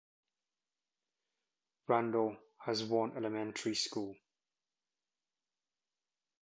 [1.87, 4.15] Randall has one elementary school.